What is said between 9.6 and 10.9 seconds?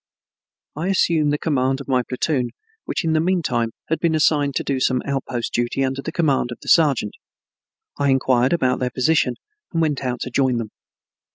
and went out to join them.